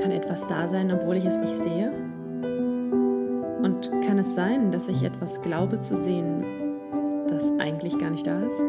[0.00, 1.90] Kann etwas da sein, obwohl ich es nicht sehe?
[3.62, 6.44] Und kann es sein, dass ich etwas glaube zu sehen,
[7.28, 8.62] das eigentlich gar nicht da ist?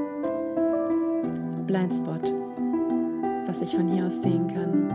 [1.68, 2.32] Blindspot,
[3.48, 4.86] was ich von hier aus sehen kann.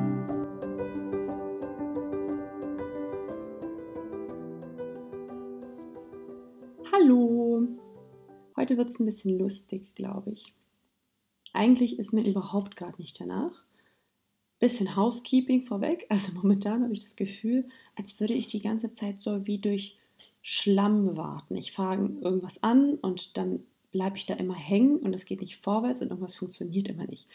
[6.93, 7.67] Hallo!
[8.57, 10.55] Heute wird es ein bisschen lustig, glaube ich.
[11.53, 13.65] Eigentlich ist mir überhaupt gerade nicht danach.
[14.61, 16.07] Bisschen Housekeeping vorweg.
[16.09, 19.97] Also momentan habe ich das Gefühl, als würde ich die ganze Zeit so wie durch
[20.43, 21.57] Schlamm warten.
[21.57, 25.57] Ich fange irgendwas an und dann bleibe ich da immer hängen und es geht nicht
[25.57, 27.27] vorwärts und irgendwas funktioniert immer nicht.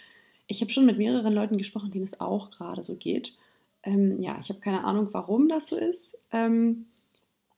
[0.47, 3.35] Ich habe schon mit mehreren Leuten gesprochen, denen es auch gerade so geht.
[3.83, 6.17] Ähm, ja, ich habe keine Ahnung, warum das so ist.
[6.31, 6.85] Ähm,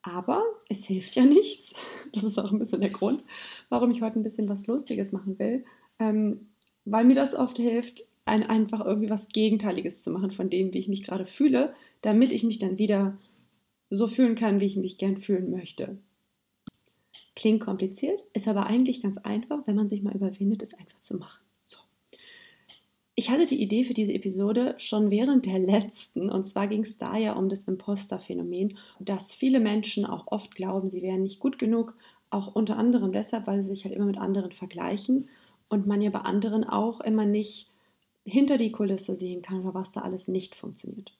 [0.02, 1.73] aber es hilft ja nichts.
[2.13, 3.23] Das ist auch ein bisschen der Grund,
[3.70, 5.65] warum ich heute ein bisschen was Lustiges machen will.
[5.99, 6.48] Ähm,
[6.85, 10.80] weil mir das oft hilft, ein, einfach irgendwie was Gegenteiliges zu machen von dem, wie
[10.80, 13.18] ich mich gerade fühle, damit ich mich dann wieder
[13.90, 15.98] so fühlen kann, wie ich mich gern fühlen möchte.
[17.35, 21.18] Klingt kompliziert, ist aber eigentlich ganz einfach, wenn man sich mal überwindet, es einfach zu
[21.18, 21.43] machen.
[21.63, 21.77] So.
[23.16, 26.98] Ich hatte die Idee für diese Episode schon während der letzten, und zwar ging es
[26.98, 31.60] da ja um das Imposter-Phänomen, dass viele Menschen auch oft glauben, sie wären nicht gut
[31.60, 31.96] genug,
[32.29, 35.29] auch unter anderem deshalb, weil sie sich halt immer mit anderen vergleichen
[35.70, 37.70] und man ja bei anderen auch immer nicht
[38.27, 41.13] hinter die Kulisse sehen kann oder was da alles nicht funktioniert.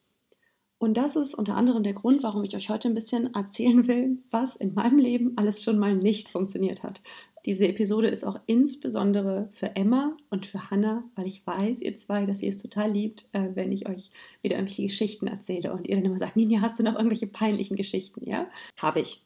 [0.80, 4.20] Und das ist unter anderem der Grund, warum ich euch heute ein bisschen erzählen will,
[4.30, 7.02] was in meinem Leben alles schon mal nicht funktioniert hat.
[7.46, 12.26] Diese Episode ist auch insbesondere für Emma und für Hannah, weil ich weiß, ihr zwei,
[12.26, 15.96] dass ihr es total liebt, äh, wenn ich euch wieder irgendwelche Geschichten erzähle und ihr
[15.96, 18.30] dann immer sagt, Ninja, hast du noch irgendwelche peinlichen Geschichten?
[18.30, 19.26] Ja, habe ich.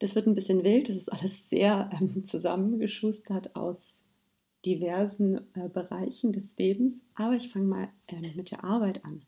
[0.00, 4.00] Das wird ein bisschen wild, das ist alles sehr ähm, zusammengeschustert aus
[4.64, 9.22] diversen äh, Bereichen des Lebens, aber ich fange mal äh, mit der Arbeit an.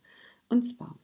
[0.48, 0.96] Und zwar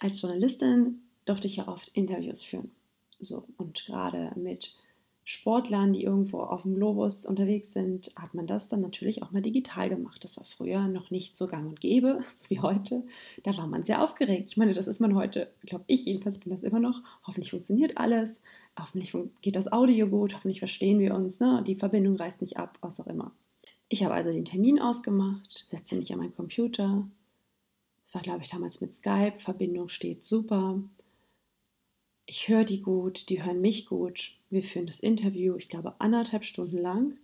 [0.00, 2.70] als Journalistin durfte ich ja oft Interviews führen.
[3.18, 4.76] So, und gerade mit
[5.24, 9.42] Sportlern, die irgendwo auf dem Globus unterwegs sind, hat man das dann natürlich auch mal
[9.42, 10.24] digital gemacht.
[10.24, 13.04] Das war früher noch nicht so gang und gäbe, so wie heute.
[13.42, 14.46] Da war man sehr aufgeregt.
[14.48, 17.02] Ich meine, das ist man heute, glaube ich jedenfalls bin das immer noch.
[17.26, 18.40] Hoffentlich funktioniert alles,
[18.78, 21.62] hoffentlich geht das Audio gut, hoffentlich verstehen wir uns, ne?
[21.66, 23.32] die Verbindung reißt nicht ab, was auch immer.
[23.88, 27.06] Ich habe also den Termin ausgemacht, setze mich an meinen Computer,
[28.08, 29.34] das war, glaube ich, damals mit Skype.
[29.36, 30.82] Verbindung steht super.
[32.24, 34.32] Ich höre die gut, die hören mich gut.
[34.48, 37.18] Wir führen das Interview, ich glaube, anderthalb Stunden lang.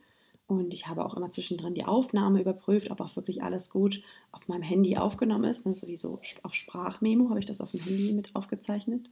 [0.47, 4.47] Und ich habe auch immer zwischendrin die Aufnahme überprüft, ob auch wirklich alles gut auf
[4.47, 5.65] meinem Handy aufgenommen ist.
[5.65, 9.10] Ne, sowieso auf Sprachmemo habe ich das auf dem Handy mit aufgezeichnet.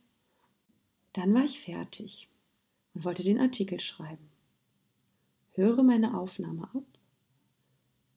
[1.15, 2.29] Dann war ich fertig
[2.95, 4.29] und wollte den Artikel schreiben.
[5.53, 6.85] Höre meine Aufnahme ab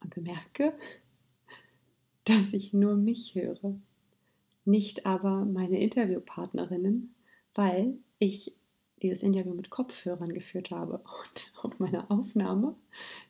[0.01, 0.73] und bemerke,
[2.25, 3.75] dass ich nur mich höre,
[4.65, 7.13] nicht aber meine Interviewpartnerinnen,
[7.53, 8.55] weil ich
[9.01, 12.75] dieses Interview mit Kopfhörern geführt habe und auf meiner Aufnahme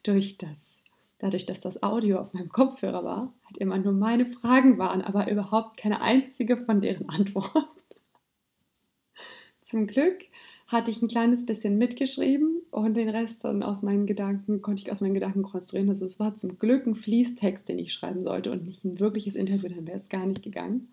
[0.03, 0.81] durch das,
[1.17, 5.29] dadurch, dass das Audio auf meinem Kopfhörer war, halt immer nur meine Fragen waren, aber
[5.29, 7.81] überhaupt keine einzige von deren Antworten.
[9.61, 10.25] Zum Glück
[10.67, 14.91] hatte ich ein kleines bisschen mitgeschrieben und den Rest dann aus meinen Gedanken, konnte ich
[14.91, 15.89] aus meinen Gedanken konstruieren.
[15.89, 19.35] Also es war zum Glück ein Fließtext, den ich schreiben sollte und nicht ein wirkliches
[19.35, 20.89] Interview, dann wäre es gar nicht gegangen.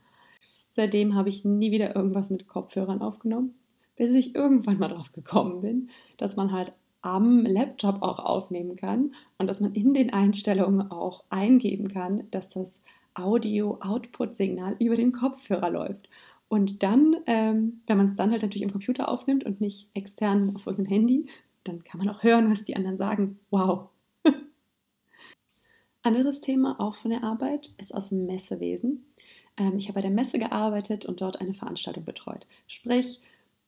[0.74, 3.54] Seitdem habe ich nie wieder irgendwas mit Kopfhörern aufgenommen,
[3.96, 6.72] bis ich irgendwann mal drauf gekommen bin, dass man halt
[7.02, 12.50] am Laptop auch aufnehmen kann und dass man in den Einstellungen auch eingeben kann, dass
[12.50, 12.80] das
[13.14, 16.08] Audio-Output-Signal über den Kopfhörer läuft.
[16.52, 20.54] Und dann, ähm, wenn man es dann halt natürlich im Computer aufnimmt und nicht extern
[20.54, 21.26] auf irgendeinem Handy,
[21.64, 23.38] dann kann man auch hören, was die anderen sagen.
[23.48, 23.88] Wow.
[26.02, 29.06] Anderes Thema, auch von der Arbeit, ist aus dem Messewesen.
[29.56, 32.46] Ähm, ich habe bei der Messe gearbeitet und dort eine Veranstaltung betreut.
[32.66, 33.22] Sprich,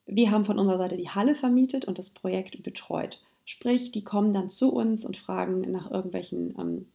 [0.05, 3.19] wir haben von unserer Seite die Halle vermietet und das Projekt betreut.
[3.47, 6.87] Sprich, die kommen dann zu uns und fragen nach irgendwelchen ähm,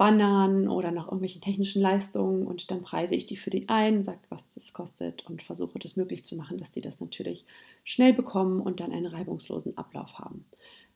[0.00, 4.20] Bannern oder nach irgendwelchen technischen Leistungen und dann preise ich die für die ein, sage,
[4.30, 7.44] was das kostet und versuche das möglich zu machen, dass die das natürlich
[7.84, 10.46] schnell bekommen und dann einen reibungslosen Ablauf haben.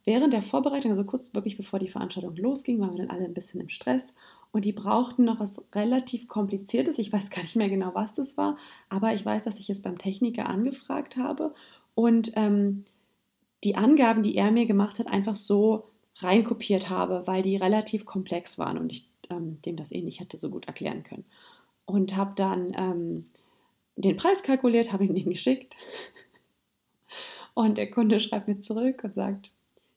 [0.07, 3.35] Während der Vorbereitung, also kurz wirklich bevor die Veranstaltung losging, waren wir dann alle ein
[3.35, 4.15] bisschen im Stress
[4.53, 6.99] und die brauchten noch was relativ kompliziertes.
[6.99, 8.57] Ich weiß gar nicht mehr genau, was das war,
[8.89, 11.53] aber ich weiß, dass ich es beim Techniker angefragt habe
[11.95, 12.87] und ähm,
[13.65, 18.59] die Angaben, die er mir gemacht hat, einfach so reinkopiert habe, weil die relativ komplex
[18.59, 21.25] waren und ich ähm, dem das eh nicht hätte so gut erklären können.
[21.87, 23.27] Und habe dann ähm,
[23.97, 25.77] den Preis kalkuliert, habe ihm den geschickt.
[27.55, 29.51] Und der Kunde schreibt mir zurück und sagt,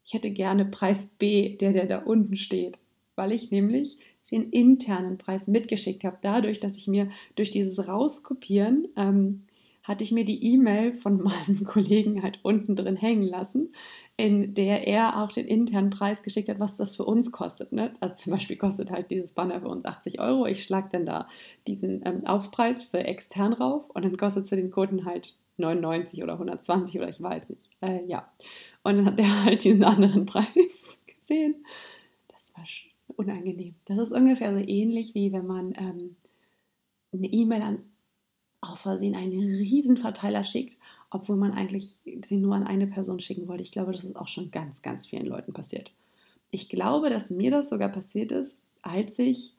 [0.06, 2.78] ich hätte gerne Preis B, der, der da unten steht,
[3.16, 3.98] weil ich nämlich
[4.32, 6.18] den internen Preis mitgeschickt habe.
[6.22, 9.44] Dadurch, dass ich mir durch dieses Rauskopieren ähm,
[9.84, 13.74] hatte ich mir die E-Mail von meinem Kollegen halt unten drin hängen lassen,
[14.18, 17.72] in der er auch den internen Preis geschickt hat, was das für uns kostet.
[17.72, 17.94] Ne?
[18.00, 20.48] Also zum Beispiel kostet halt dieses Banner für uns 80 Euro.
[20.48, 21.28] Ich schlage dann da
[21.68, 26.24] diesen ähm, Aufpreis für extern rauf und dann kostet es für den Kunden halt 99
[26.24, 27.70] oder 120 oder ich weiß nicht.
[27.82, 28.28] Äh, ja.
[28.82, 31.64] Und dann hat er halt diesen anderen Preis gesehen.
[32.28, 32.66] Das war
[33.16, 33.76] unangenehm.
[33.86, 36.16] Das ist ungefähr so ähnlich wie wenn man ähm,
[37.14, 37.84] eine E-Mail an
[38.62, 40.78] aus Versehen einen riesen Verteiler schickt,
[41.10, 43.64] obwohl man eigentlich den nur an eine Person schicken wollte.
[43.64, 45.92] Ich glaube, das ist auch schon ganz, ganz vielen Leuten passiert.
[46.52, 49.54] Ich glaube, dass mir das sogar passiert ist, als ich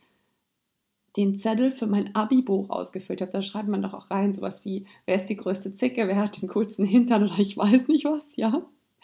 [1.17, 3.33] den Zettel für mein Abi-Buch ausgefüllt habe.
[3.33, 6.41] Da schreibt man doch auch rein sowas wie, wer ist die größte Zicke, wer hat
[6.41, 8.62] den coolsten Hintern oder ich weiß nicht was, ja.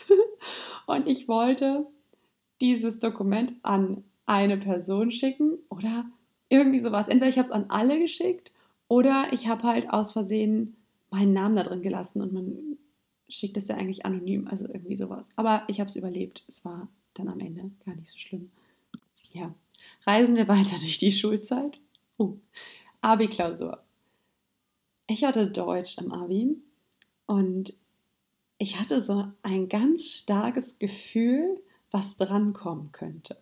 [0.86, 1.86] Und ich wollte
[2.60, 6.04] dieses Dokument an eine Person schicken oder
[6.48, 7.08] irgendwie sowas.
[7.08, 8.52] Entweder ich habe es an alle geschickt
[8.88, 10.76] oder ich habe halt aus Versehen
[11.10, 12.78] meinen Namen da drin gelassen und man
[13.28, 15.28] schickt es ja eigentlich anonym, also irgendwie sowas.
[15.36, 16.44] Aber ich habe es überlebt.
[16.48, 18.50] Es war dann am Ende gar nicht so schlimm.
[19.32, 19.54] Ja,
[20.06, 21.80] reisen wir weiter durch die Schulzeit.
[22.18, 22.34] Oh,
[23.00, 23.82] Abi-Klausur.
[25.06, 26.56] Ich hatte Deutsch im Abi
[27.26, 27.74] und
[28.58, 31.60] ich hatte so ein ganz starkes Gefühl,
[31.90, 33.36] was drankommen könnte.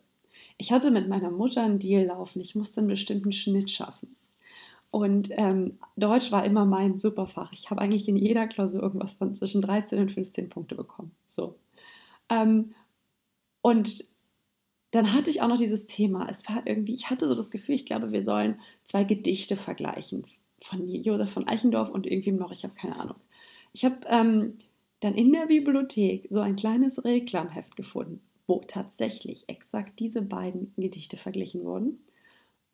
[0.57, 2.41] Ich hatte mit meiner Mutter einen Deal laufen.
[2.41, 4.15] Ich musste einen bestimmten Schnitt schaffen.
[4.93, 7.51] Und ähm, Deutsch war immer mein Superfach.
[7.51, 11.15] Ich habe eigentlich in jeder Klausur irgendwas von zwischen 13 und 15 Punkte bekommen.
[11.25, 11.55] So.
[12.29, 12.75] Ähm,
[13.63, 14.05] und
[14.91, 16.27] dann hatte ich auch noch dieses Thema.
[16.29, 20.27] Es war irgendwie, ich hatte so das Gefühl, ich glaube, wir sollen zwei Gedichte vergleichen.
[20.61, 23.17] Von Josef von Eichendorff und irgendwem noch, ich habe keine Ahnung.
[23.73, 24.59] Ich habe ähm,
[24.99, 31.17] dann in der Bibliothek so ein kleines Reklamheft gefunden, wo tatsächlich exakt diese beiden Gedichte
[31.17, 31.97] verglichen wurden.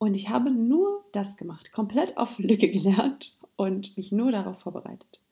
[0.02, 5.22] Und ich habe nur das gemacht, komplett auf Lücke gelernt und mich nur darauf vorbereitet.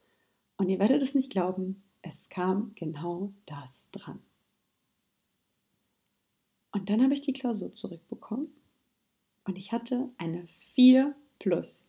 [0.58, 4.20] Und ihr werdet es nicht glauben, es kam genau das dran.
[6.70, 8.48] Und dann habe ich die Klausur zurückbekommen
[9.44, 11.86] und ich hatte eine 4 plus.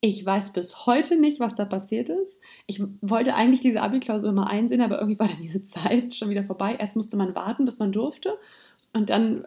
[0.00, 2.38] Ich weiß bis heute nicht, was da passiert ist.
[2.68, 6.44] Ich wollte eigentlich diese Abi-Klausur mal einsehen, aber irgendwie war dann diese Zeit schon wieder
[6.44, 6.76] vorbei.
[6.76, 8.38] Erst musste man warten, bis man durfte.
[8.92, 9.44] Und dann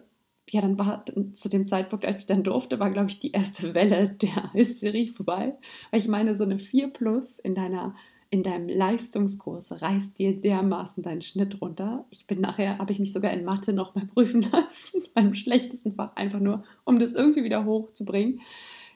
[0.50, 3.74] ja, dann war zu dem Zeitpunkt, als ich dann durfte, war, glaube ich, die erste
[3.74, 5.56] Welle der Hysterie vorbei.
[5.90, 7.94] Weil ich meine, so eine 4 plus in deiner
[8.32, 12.06] in deinem Leistungskurs reißt dir dermaßen deinen Schnitt runter.
[12.08, 15.92] Ich bin nachher, habe ich mich sogar in Mathe noch mal prüfen lassen, beim schlechtesten
[15.92, 18.40] Fach, einfach nur, um das irgendwie wieder hochzubringen.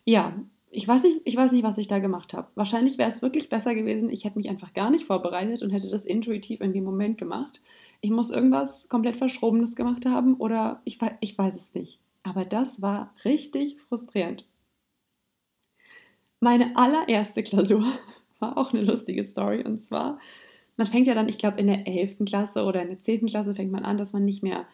[0.06, 2.48] Ja, ich weiß nicht, ich weiß nicht, was ich da gemacht habe.
[2.54, 5.90] Wahrscheinlich wäre es wirklich besser gewesen, ich hätte mich einfach gar nicht vorbereitet und hätte
[5.90, 7.60] das intuitiv in dem Moment gemacht
[8.00, 12.00] ich muss irgendwas komplett Verschrobenes gemacht haben oder ich, ich weiß es nicht.
[12.22, 14.46] Aber das war richtig frustrierend.
[16.40, 17.86] Meine allererste Klausur
[18.38, 20.18] war auch eine lustige Story und zwar,
[20.76, 22.18] man fängt ja dann, ich glaube, in der 11.
[22.26, 23.26] Klasse oder in der 10.
[23.26, 24.66] Klasse fängt man an, dass man nicht mehr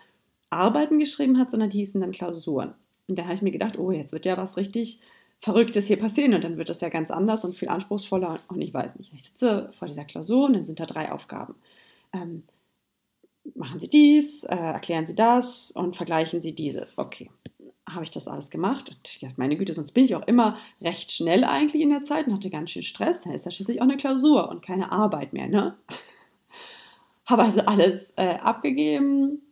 [0.51, 2.75] Arbeiten geschrieben hat, sondern die hießen dann Klausuren.
[3.09, 5.01] Und da habe ich mir gedacht, oh, jetzt wird ja was richtig
[5.39, 8.73] Verrücktes hier passieren und dann wird das ja ganz anders und viel anspruchsvoller und ich
[8.73, 9.13] weiß nicht.
[9.13, 11.57] Ich sitze vor dieser Klausur und dann sind da drei Aufgaben.
[12.13, 12.45] Ähm,
[13.55, 16.99] machen Sie dies, äh, erklären Sie das und vergleichen Sie dieses.
[16.99, 17.31] Okay,
[17.89, 18.91] habe ich das alles gemacht.
[18.91, 22.03] Und ich dachte, meine Güte, sonst bin ich auch immer recht schnell eigentlich in der
[22.03, 23.23] Zeit und hatte ganz schön Stress.
[23.23, 25.77] Da ist ja schließlich auch eine Klausur und keine Arbeit mehr, ne?
[27.27, 29.43] Habe also alles äh, abgegeben,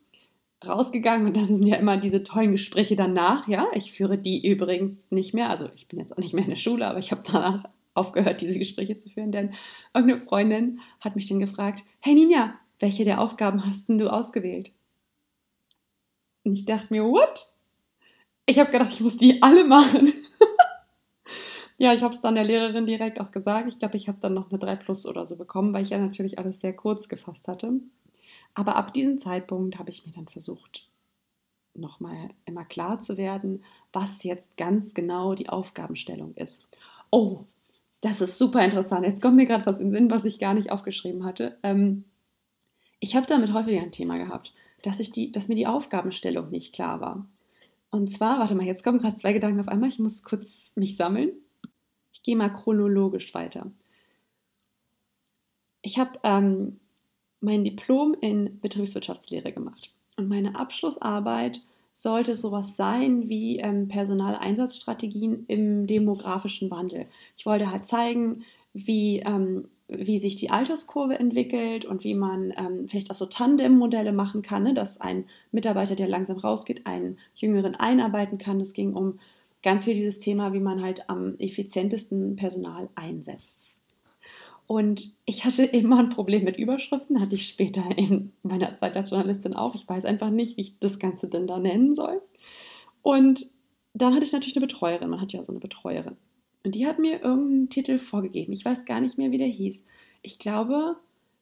[0.66, 3.68] rausgegangen und dann sind ja immer diese tollen Gespräche danach, ja.
[3.74, 6.56] Ich führe die übrigens nicht mehr, also ich bin jetzt auch nicht mehr in der
[6.56, 9.54] Schule, aber ich habe danach aufgehört, diese Gespräche zu führen, denn
[9.94, 14.72] irgendeine Freundin hat mich dann gefragt, hey Ninja, welche der Aufgaben hast denn du ausgewählt?
[16.44, 17.54] Und ich dachte mir, what?
[18.46, 20.12] Ich habe gedacht, ich muss die alle machen.
[21.78, 23.68] ja, ich habe es dann der Lehrerin direkt auch gesagt.
[23.68, 25.98] Ich glaube, ich habe dann noch eine 3 Plus oder so bekommen, weil ich ja
[25.98, 27.74] natürlich alles sehr kurz gefasst hatte.
[28.54, 30.88] Aber ab diesem Zeitpunkt habe ich mir dann versucht,
[31.74, 36.66] nochmal immer klar zu werden, was jetzt ganz genau die Aufgabenstellung ist.
[37.10, 37.44] Oh,
[38.00, 39.06] das ist super interessant.
[39.06, 41.58] Jetzt kommt mir gerade was in den Sinn, was ich gar nicht aufgeschrieben hatte.
[41.62, 42.04] Ähm,
[43.00, 46.74] ich habe damit häufiger ein Thema gehabt, dass, ich die, dass mir die Aufgabenstellung nicht
[46.74, 47.26] klar war.
[47.90, 49.88] Und zwar, warte mal, jetzt kommen gerade zwei Gedanken auf einmal.
[49.88, 51.32] Ich muss kurz mich sammeln.
[52.12, 53.72] Ich gehe mal chronologisch weiter.
[55.82, 56.78] Ich habe ähm,
[57.40, 59.92] mein Diplom in Betriebswirtschaftslehre gemacht.
[60.16, 61.60] Und meine Abschlussarbeit
[61.94, 67.06] sollte sowas sein wie ähm, Personaleinsatzstrategien im demografischen Wandel.
[67.36, 72.88] Ich wollte halt zeigen, wie ähm, wie sich die Alterskurve entwickelt und wie man ähm,
[72.88, 74.74] vielleicht auch so Tandem-Modelle machen kann, ne?
[74.74, 78.60] dass ein Mitarbeiter, der langsam rausgeht, einen Jüngeren einarbeiten kann.
[78.60, 79.18] Es ging um
[79.62, 83.66] ganz viel dieses Thema, wie man halt am effizientesten Personal einsetzt.
[84.66, 89.10] Und ich hatte immer ein Problem mit Überschriften, hatte ich später in meiner Zeit als
[89.10, 89.74] Journalistin auch.
[89.74, 92.22] Ich weiß einfach nicht, wie ich das Ganze denn da nennen soll.
[93.02, 93.46] Und
[93.92, 95.10] dann hatte ich natürlich eine Betreuerin.
[95.10, 96.16] Man hat ja so eine Betreuerin.
[96.64, 98.52] Und die hat mir irgendeinen Titel vorgegeben.
[98.52, 99.82] Ich weiß gar nicht mehr, wie der hieß.
[100.22, 100.96] Ich glaube,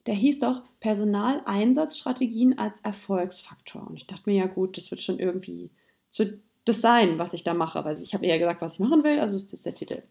[0.06, 3.86] der hieß doch Personaleinsatzstrategien als Erfolgsfaktor.
[3.88, 5.70] Und ich dachte mir, ja gut, das wird schon irgendwie
[6.08, 7.84] zu das sein, was ich da mache.
[7.84, 10.02] Weil ich habe eher gesagt, was ich machen will, also ist das der Titel.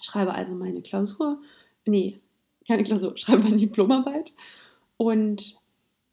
[0.00, 1.40] Schreibe also meine Klausur,
[1.86, 2.20] nee,
[2.66, 4.32] keine Klausur, schreibe meine Diplomarbeit.
[4.96, 5.56] Und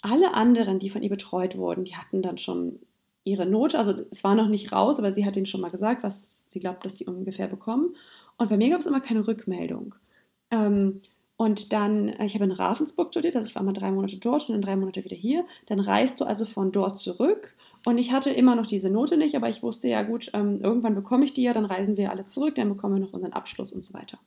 [0.02, 2.80] alle anderen, die von ihr betreut wurden, die hatten dann schon
[3.24, 3.80] ihre Note.
[3.80, 6.60] Also es war noch nicht raus, aber sie hat ihnen schon mal gesagt, was sie
[6.60, 7.96] glaubt, dass sie ungefähr bekommen.
[8.38, 9.96] Und bei mir gab es immer keine Rückmeldung.
[10.52, 11.02] Ähm,
[11.36, 14.48] und dann, äh, ich habe in Ravensburg studiert, also ich war mal drei Monate dort
[14.48, 15.46] und dann drei Monate wieder hier.
[15.66, 17.56] Dann reist du also von dort zurück.
[17.86, 20.96] Und ich hatte immer noch diese Note nicht, aber ich wusste ja gut, ähm, irgendwann
[20.96, 23.74] bekomme ich die ja, dann reisen wir alle zurück, dann bekommen wir noch unseren Abschluss
[23.74, 24.20] und so weiter.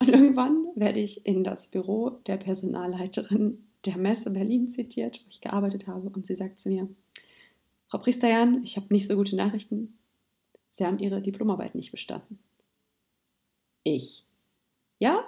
[0.00, 5.40] Und irgendwann werde ich in das Büro der Personalleiterin der Messe Berlin zitiert, wo ich
[5.40, 6.10] gearbeitet habe.
[6.10, 6.88] Und sie sagt zu mir,
[7.88, 9.98] Frau Priesterjan, ich habe nicht so gute Nachrichten.
[10.70, 12.38] Sie haben Ihre Diplomarbeit nicht bestanden.
[13.84, 14.24] Ich.
[14.98, 15.24] Ja?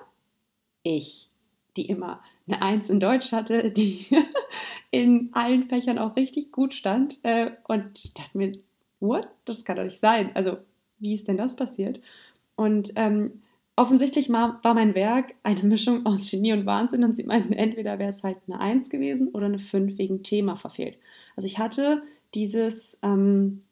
[0.83, 1.31] Ich,
[1.77, 4.07] die immer eine Eins in Deutsch hatte, die
[4.91, 7.19] in allen Fächern auch richtig gut stand.
[7.23, 8.59] Äh, und ich dachte mir,
[9.01, 9.29] what?
[9.45, 10.31] Das kann doch nicht sein.
[10.35, 10.59] Also,
[10.99, 12.01] wie ist denn das passiert?
[12.55, 13.43] Und ähm,
[13.77, 18.11] offensichtlich war mein Werk eine Mischung aus Genie und Wahnsinn und sie meinten, entweder wäre
[18.11, 20.99] es halt eine Eins gewesen oder eine Fünf wegen Thema verfehlt.
[21.37, 22.03] Also ich hatte
[22.35, 23.63] dieses, ähm,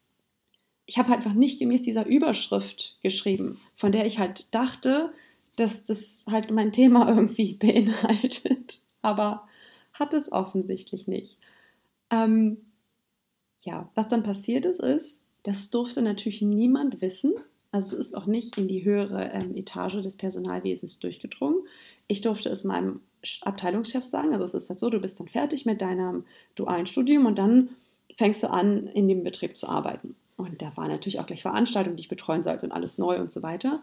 [0.90, 5.12] ich habe halt einfach nicht gemäß dieser Überschrift geschrieben, von der ich halt dachte,
[5.54, 8.80] dass das halt mein Thema irgendwie beinhaltet.
[9.00, 9.46] Aber
[9.92, 11.38] hat es offensichtlich nicht.
[12.10, 12.56] Ähm,
[13.60, 17.34] ja, was dann passiert ist, ist, das durfte natürlich niemand wissen.
[17.70, 21.60] Also es ist auch nicht in die höhere ähm, Etage des Personalwesens durchgedrungen.
[22.08, 22.98] Ich durfte es meinem
[23.42, 24.32] Abteilungschef sagen.
[24.32, 26.24] Also es ist halt so, du bist dann fertig mit deinem
[26.56, 27.68] dualen Studium und dann
[28.16, 30.16] fängst du an, in dem Betrieb zu arbeiten.
[30.40, 33.30] Und da war natürlich auch gleich Veranstaltungen, die ich betreuen sollte und alles neu und
[33.30, 33.82] so weiter.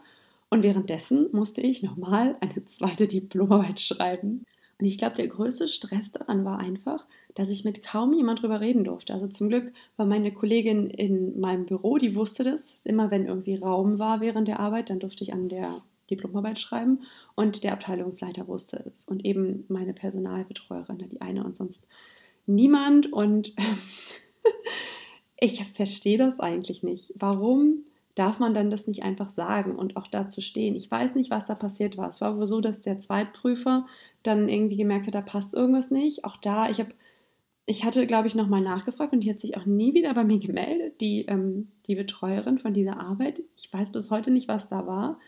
[0.50, 4.44] Und währenddessen musste ich nochmal eine zweite Diplomarbeit schreiben.
[4.78, 8.60] Und ich glaube, der größte Stress daran war einfach, dass ich mit kaum jemand drüber
[8.60, 9.12] reden durfte.
[9.12, 12.80] Also zum Glück war meine Kollegin in meinem Büro, die wusste das.
[12.84, 17.02] Immer wenn irgendwie Raum war während der Arbeit, dann durfte ich an der Diplomarbeit schreiben.
[17.34, 19.04] Und der Abteilungsleiter wusste es.
[19.04, 21.86] Und eben meine Personalbetreuerin, die eine und sonst
[22.46, 23.12] niemand.
[23.12, 23.54] Und
[25.40, 27.14] ich verstehe das eigentlich nicht.
[27.16, 30.74] Warum darf man dann das nicht einfach sagen und auch dazu stehen?
[30.74, 32.08] Ich weiß nicht, was da passiert war.
[32.08, 33.86] Es war wohl so, dass der Zweitprüfer
[34.22, 36.24] dann irgendwie gemerkt hat, da passt irgendwas nicht.
[36.24, 36.90] Auch da, ich habe,
[37.66, 40.38] ich hatte, glaube ich, nochmal nachgefragt und die hat sich auch nie wieder bei mir
[40.38, 43.42] gemeldet, die, ähm, die Betreuerin von dieser Arbeit.
[43.56, 45.20] Ich weiß bis heute nicht, was da war.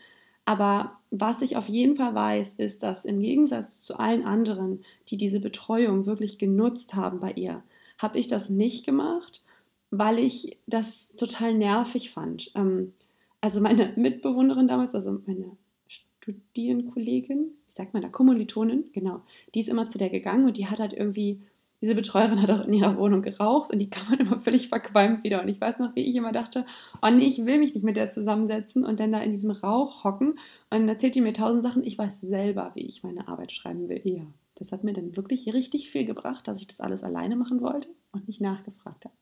[0.43, 5.15] Aber was ich auf jeden Fall weiß, ist, dass im Gegensatz zu allen anderen, die
[5.15, 7.63] diese Betreuung wirklich genutzt haben bei ihr,
[7.97, 9.43] habe ich das nicht gemacht
[9.91, 12.51] weil ich das total nervig fand.
[12.55, 12.93] Ähm,
[13.41, 15.57] also meine Mitbewohnerin damals, also meine
[15.87, 19.21] Studienkollegin, wie sagt man da, Kommilitonin, genau,
[19.53, 21.41] die ist immer zu der gegangen und die hat halt irgendwie,
[21.81, 25.23] diese Betreuerin hat auch in ihrer Wohnung geraucht und die kam halt immer völlig verqualmt
[25.23, 25.41] wieder.
[25.41, 26.65] Und ich weiß noch, wie ich immer dachte,
[27.01, 30.03] oh nee, ich will mich nicht mit der zusammensetzen und dann da in diesem Rauch
[30.03, 30.29] hocken.
[30.29, 30.37] Und
[30.69, 31.83] dann erzählt die mir tausend Sachen.
[31.83, 34.01] Ich weiß selber, wie ich meine Arbeit schreiben will.
[34.03, 37.61] Ja, das hat mir dann wirklich richtig viel gebracht, dass ich das alles alleine machen
[37.61, 39.15] wollte und nicht nachgefragt habe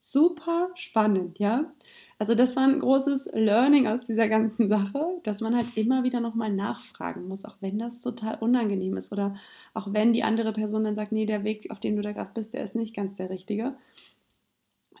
[0.00, 1.72] super spannend, ja.
[2.18, 6.20] Also das war ein großes Learning aus dieser ganzen Sache, dass man halt immer wieder
[6.20, 9.36] nochmal nachfragen muss, auch wenn das total unangenehm ist oder
[9.74, 12.32] auch wenn die andere Person dann sagt, nee, der Weg, auf dem du da gerade
[12.34, 13.76] bist, der ist nicht ganz der richtige.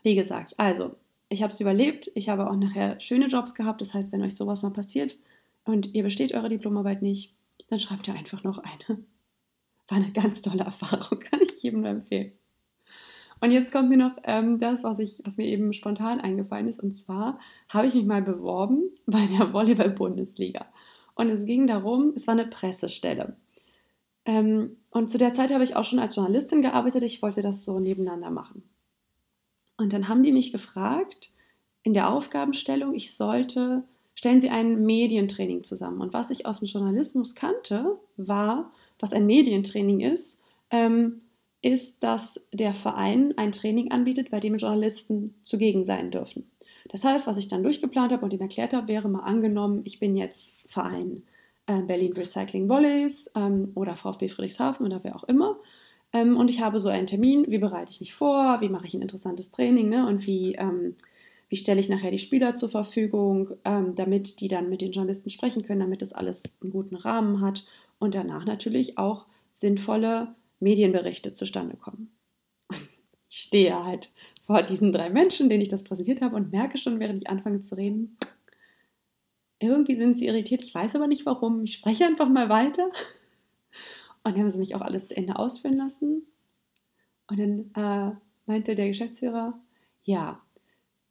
[0.02, 0.94] Wie gesagt, also
[1.28, 4.36] ich habe es überlebt, ich habe auch nachher schöne Jobs gehabt, das heißt, wenn euch
[4.36, 5.18] sowas mal passiert
[5.64, 7.34] und ihr besteht eure Diplomarbeit nicht,
[7.68, 9.04] dann schreibt ihr einfach noch eine.
[9.88, 12.32] War eine ganz tolle Erfahrung, kann ich jedem empfehlen.
[13.40, 16.80] Und jetzt kommt mir noch ähm, das, was, ich, was mir eben spontan eingefallen ist.
[16.80, 20.66] Und zwar habe ich mich mal beworben bei der Volleyball-Bundesliga.
[21.14, 23.36] Und es ging darum, es war eine Pressestelle.
[24.26, 27.02] Ähm, und zu der Zeit habe ich auch schon als Journalistin gearbeitet.
[27.02, 28.62] Ich wollte das so nebeneinander machen.
[29.76, 31.34] Und dann haben die mich gefragt,
[31.82, 36.02] in der Aufgabenstellung, ich sollte, stellen Sie ein Medientraining zusammen.
[36.02, 41.22] Und was ich aus dem Journalismus kannte, war, was ein Medientraining ist, ähm,
[41.62, 46.50] ist, dass der Verein ein Training anbietet, bei dem Journalisten zugegen sein dürfen.
[46.88, 50.00] Das heißt, was ich dann durchgeplant habe und ihnen erklärt habe, wäre mal angenommen, ich
[50.00, 51.22] bin jetzt Verein
[51.66, 55.56] äh, Berlin Recycling Volleys ähm, oder VfB Friedrichshafen oder wer auch immer.
[56.12, 58.94] Ähm, und ich habe so einen Termin, wie bereite ich mich vor, wie mache ich
[58.94, 60.06] ein interessantes Training ne?
[60.06, 60.96] und wie, ähm,
[61.48, 65.30] wie stelle ich nachher die Spieler zur Verfügung, ähm, damit die dann mit den Journalisten
[65.30, 67.64] sprechen können, damit das alles einen guten Rahmen hat
[67.98, 72.12] und danach natürlich auch sinnvolle Medienberichte zustande kommen.
[73.28, 74.10] Ich stehe halt
[74.46, 77.60] vor diesen drei Menschen, denen ich das präsentiert habe und merke schon, während ich anfange
[77.60, 78.16] zu reden,
[79.60, 81.64] irgendwie sind sie irritiert, ich weiß aber nicht warum.
[81.64, 82.86] Ich spreche einfach mal weiter.
[84.22, 86.26] Und dann haben sie mich auch alles zu Ende ausführen lassen.
[87.28, 89.58] Und dann äh, meinte der Geschäftsführer,
[90.02, 90.40] ja,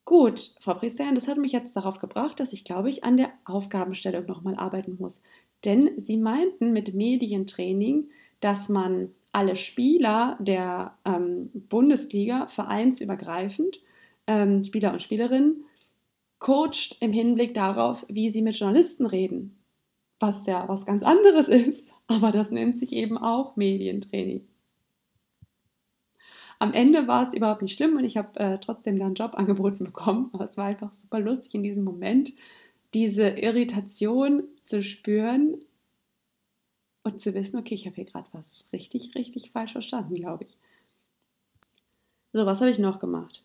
[0.04, 3.32] gut, Frau Priester, das hat mich jetzt darauf gebracht, dass ich, glaube ich, an der
[3.46, 5.22] Aufgabenstellung nochmal arbeiten muss.
[5.66, 13.82] Denn Sie meinten mit Medientraining, dass man alle Spieler der ähm, Bundesliga vereinsübergreifend,
[14.28, 15.66] ähm, Spieler und Spielerinnen,
[16.40, 19.58] coacht im Hinblick darauf, wie sie mit Journalisten reden.
[20.20, 24.48] Was ja was ganz anderes ist, aber das nennt sich eben auch Medientraining.
[26.62, 29.36] Am Ende war es überhaupt nicht schlimm und ich habe äh, trotzdem dann einen Job
[29.36, 32.34] angeboten bekommen, aber es war einfach super lustig in diesem Moment,
[32.94, 35.58] diese Irritation zu spüren
[37.04, 40.58] und zu wissen, okay, ich habe hier gerade was richtig, richtig falsch verstanden, glaube ich.
[42.34, 43.44] So, was habe ich noch gemacht?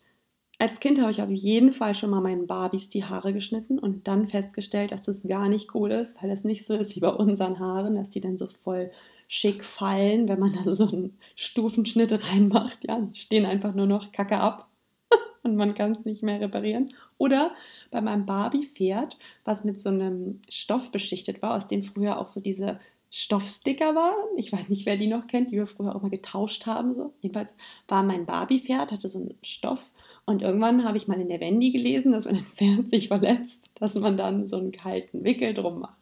[0.57, 4.07] Als Kind habe ich auf jeden Fall schon mal meinen Barbies die Haare geschnitten und
[4.07, 7.09] dann festgestellt, dass das gar nicht cool ist, weil das nicht so ist wie bei
[7.09, 8.91] unseren Haaren, dass die dann so voll
[9.27, 12.87] schick fallen, wenn man da so einen Stufenschnitt reinmacht.
[12.87, 14.69] Ja, die stehen einfach nur noch Kacke ab
[15.43, 16.93] und man kann es nicht mehr reparieren.
[17.17, 17.53] Oder
[17.91, 22.39] bei meinem Barbie-Pferd, was mit so einem Stoff beschichtet war, aus dem früher auch so
[22.39, 22.79] diese
[23.11, 24.37] Stoffsticker waren.
[24.37, 26.95] Ich weiß nicht, wer die noch kennt, die wir früher auch mal getauscht haben.
[26.95, 27.13] So.
[27.21, 27.55] Jedenfalls
[27.87, 29.91] war mein Barbie-Pferd, hatte so einen Stoff
[30.25, 33.69] und irgendwann habe ich mal in der Wendy gelesen, dass wenn ein Pferd sich verletzt,
[33.75, 35.97] dass man dann so einen kalten Wickel drum macht.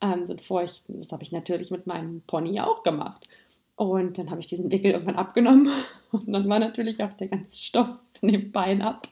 [0.00, 1.00] Ähm, so einen feuchten.
[1.00, 3.28] Das habe ich natürlich mit meinem Pony auch gemacht.
[3.76, 5.68] Und dann habe ich diesen Wickel irgendwann abgenommen
[6.12, 7.88] und dann war natürlich auch der ganze Stoff
[8.20, 9.08] von dem Bein ab,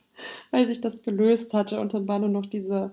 [0.50, 2.92] weil sich das gelöst hatte und dann war nur noch diese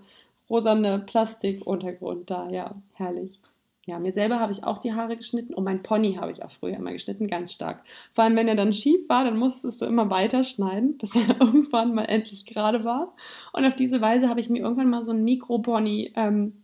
[0.49, 2.49] rosane Plastikuntergrund da.
[2.49, 3.39] Ja, herrlich.
[3.87, 6.51] Ja, mir selber habe ich auch die Haare geschnitten und mein Pony habe ich auch
[6.51, 7.85] früher immer geschnitten, ganz stark.
[8.11, 11.39] Vor allem, wenn er dann schief war, dann musstest du immer weiter schneiden, bis er
[11.39, 13.15] irgendwann mal endlich gerade war.
[13.53, 16.61] Und auf diese Weise habe ich mir irgendwann mal so einen Mikropony ähm,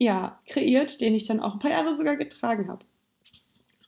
[0.00, 2.84] ja, kreiert, den ich dann auch ein paar Jahre sogar getragen habe.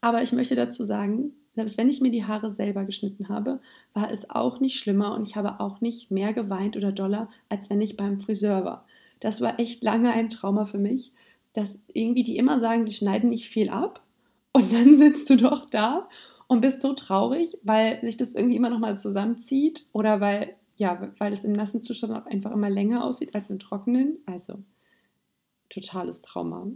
[0.01, 3.59] Aber ich möchte dazu sagen, selbst wenn ich mir die Haare selber geschnitten habe,
[3.93, 7.71] war es auch nicht schlimmer und ich habe auch nicht mehr geweint oder doller, als
[7.71, 8.87] wenn ich beim Friseur war.
[9.19, 11.12] Das war echt lange ein Trauma für mich
[11.53, 14.03] dass irgendwie die immer sagen, sie schneiden nicht viel ab
[14.53, 16.09] und dann sitzt du doch da
[16.47, 21.13] und bist so traurig, weil sich das irgendwie immer noch mal zusammenzieht oder weil ja,
[21.19, 24.17] weil es im nassen Zustand auch einfach immer länger aussieht als im trockenen.
[24.25, 24.65] Also
[25.69, 26.69] totales Trauma.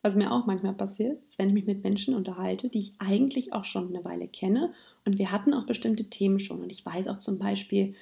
[0.00, 3.52] Was mir auch manchmal passiert, ist, wenn ich mich mit Menschen unterhalte, die ich eigentlich
[3.52, 4.72] auch schon eine Weile kenne
[5.04, 7.94] und wir hatten auch bestimmte Themen schon und ich weiß auch zum Beispiel,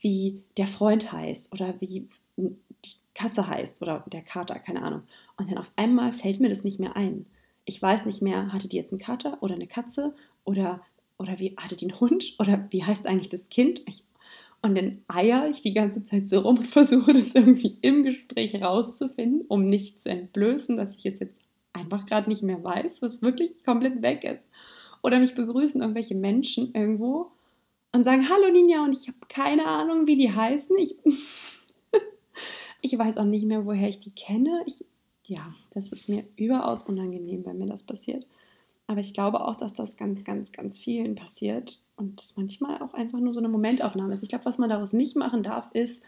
[0.00, 2.10] wie der Freund heißt oder wie
[3.14, 5.02] Katze heißt oder der Kater, keine Ahnung.
[5.36, 7.26] Und dann auf einmal fällt mir das nicht mehr ein.
[7.64, 10.82] Ich weiß nicht mehr, hatte die jetzt einen Kater oder eine Katze oder,
[11.18, 13.82] oder wie hatte die einen Hund oder wie heißt eigentlich das Kind?
[13.86, 14.02] Ich,
[14.62, 18.60] und dann eier ich die ganze Zeit so rum und versuche das irgendwie im Gespräch
[18.60, 21.38] rauszufinden, um nicht zu entblößen, dass ich es jetzt
[21.72, 24.48] einfach gerade nicht mehr weiß, was wirklich komplett weg ist.
[25.02, 27.30] Oder mich begrüßen irgendwelche Menschen irgendwo
[27.92, 30.76] und sagen, hallo Ninja, und ich habe keine Ahnung, wie die heißen.
[30.78, 30.96] Ich,
[32.84, 34.62] ich weiß auch nicht mehr, woher ich die kenne.
[34.66, 34.84] Ich,
[35.26, 38.26] ja, das ist mir überaus unangenehm, wenn mir das passiert.
[38.86, 42.92] Aber ich glaube auch, dass das ganz, ganz, ganz vielen passiert und das manchmal auch
[42.92, 44.22] einfach nur so eine Momentaufnahme ist.
[44.22, 46.04] Ich glaube, was man daraus nicht machen darf, ist,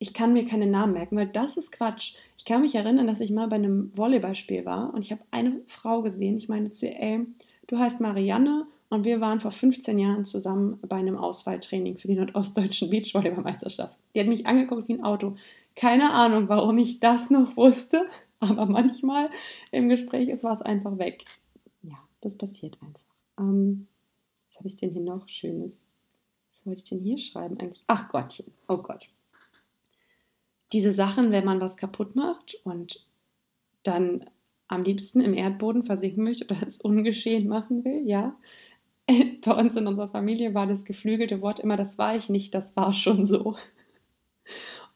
[0.00, 2.16] ich kann mir keine Namen merken, weil das ist Quatsch.
[2.36, 5.60] Ich kann mich erinnern, dass ich mal bei einem Volleyballspiel war und ich habe eine
[5.68, 6.36] Frau gesehen.
[6.36, 7.20] Ich meine zu ihr, ey,
[7.68, 12.16] du heißt Marianne und wir waren vor 15 Jahren zusammen bei einem Auswahltraining für die
[12.16, 13.96] nordostdeutschen Beachvolleyballmeisterschaft.
[14.14, 15.36] Die hat mich angeguckt wie ein Auto.
[15.76, 18.08] Keine Ahnung, warum ich das noch wusste.
[18.40, 19.30] Aber manchmal
[19.70, 21.24] im Gespräch ist was einfach weg.
[21.82, 23.00] Ja, das passiert einfach.
[23.38, 23.86] Ähm,
[24.48, 25.84] was habe ich denn hier noch Schönes?
[26.50, 27.84] Was wollte ich denn hier schreiben eigentlich?
[27.86, 29.08] Ach Gottchen, oh Gott.
[30.72, 33.06] Diese Sachen, wenn man was kaputt macht und
[33.82, 34.28] dann
[34.68, 38.36] am liebsten im Erdboden versinken möchte oder es ungeschehen machen will, ja.
[39.44, 42.74] Bei uns in unserer Familie war das geflügelte Wort immer, das war ich nicht, das
[42.76, 43.56] war schon so.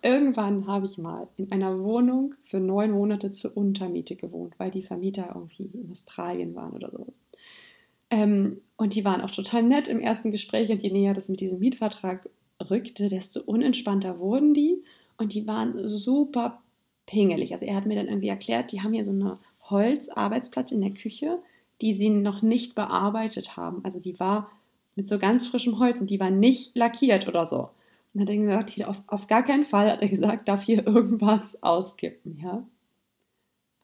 [0.02, 4.82] Irgendwann habe ich mal in einer Wohnung für neun Monate zur Untermiete gewohnt, weil die
[4.82, 7.20] Vermieter irgendwie in Australien waren oder sowas.
[8.10, 11.40] Ähm, und die waren auch total nett im ersten Gespräch und je näher das mit
[11.40, 12.28] diesem Mietvertrag
[12.70, 14.82] rückte, desto unentspannter wurden die
[15.16, 16.62] und die waren super
[17.06, 17.52] pingelig.
[17.52, 20.92] Also er hat mir dann irgendwie erklärt, die haben hier so eine Holzarbeitsplatte in der
[20.92, 21.38] Küche,
[21.80, 23.84] die sie noch nicht bearbeitet haben.
[23.84, 24.50] Also die war
[24.96, 27.70] mit so ganz frischem Holz und die war nicht lackiert oder so.
[28.12, 30.62] Und dann hat er gesagt, hier, auf, auf gar keinen Fall, hat er gesagt, darf
[30.62, 32.66] hier irgendwas auskippen, ja.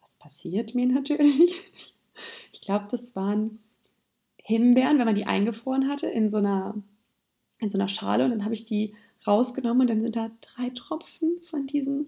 [0.00, 1.94] Was passiert mir natürlich?
[2.52, 3.58] Ich glaube, das waren
[4.38, 6.74] Himbeeren, wenn man die eingefroren hatte in so einer,
[7.60, 8.94] in so einer Schale und dann habe ich die
[9.26, 12.06] rausgenommen und dann sind da drei Tropfen von diesem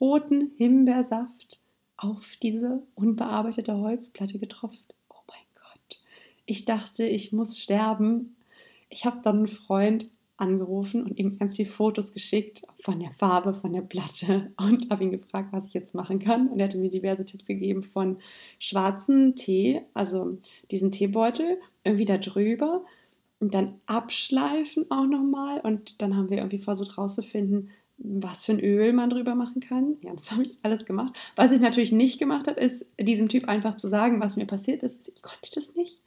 [0.00, 1.60] roten Himbeersaft
[1.96, 4.94] auf diese unbearbeitete Holzplatte getropft.
[5.10, 6.00] Oh mein Gott.
[6.46, 8.36] Ich dachte, ich muss sterben.
[8.88, 10.06] Ich habe dann einen Freund
[10.40, 15.04] angerufen und ihm ganz viele Fotos geschickt von der Farbe, von der Platte und habe
[15.04, 16.48] ihn gefragt, was ich jetzt machen kann.
[16.48, 18.18] Und er hatte mir diverse Tipps gegeben von
[18.58, 20.38] schwarzen Tee, also
[20.70, 22.84] diesen Teebeutel, irgendwie da drüber
[23.40, 25.60] und dann abschleifen auch nochmal.
[25.60, 29.96] Und dann haben wir irgendwie versucht rauszufinden, was für ein Öl man drüber machen kann.
[30.02, 31.18] Ja, das habe ich alles gemacht.
[31.36, 34.82] Was ich natürlich nicht gemacht habe, ist diesem Typ einfach zu sagen, was mir passiert
[34.82, 35.12] ist.
[35.14, 36.00] Ich konnte das nicht.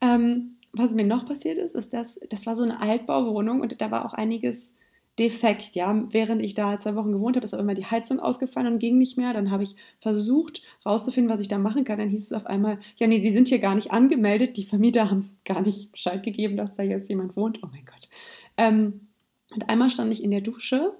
[0.00, 3.90] Ähm, was mir noch passiert ist, ist, dass das war so eine Altbauwohnung und da
[3.90, 4.74] war auch einiges
[5.18, 5.76] defekt.
[5.76, 8.78] Ja, während ich da zwei Wochen gewohnt habe, ist auch immer die Heizung ausgefallen und
[8.78, 9.32] ging nicht mehr.
[9.32, 11.98] Dann habe ich versucht rauszufinden, was ich da machen kann.
[11.98, 14.56] Dann hieß es auf einmal, ja, nee, Sie sind hier gar nicht angemeldet.
[14.56, 17.60] Die Vermieter haben gar nicht Bescheid gegeben, dass da jetzt jemand wohnt.
[17.62, 18.08] Oh mein Gott.
[18.56, 19.08] Ähm,
[19.52, 20.94] und einmal stand ich in der Dusche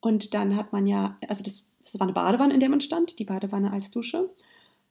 [0.00, 3.18] und dann hat man ja, also das, das war eine Badewanne, in der man stand,
[3.18, 4.30] die Badewanne als Dusche.